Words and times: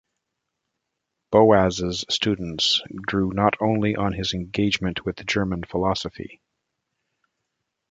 Boas's 1.31 2.05
students 2.09 2.81
drew 3.07 3.29
not 3.33 3.53
only 3.61 3.95
on 3.95 4.13
his 4.13 4.33
engagement 4.33 5.05
with 5.05 5.23
German 5.27 5.61
philosophy. 5.61 6.41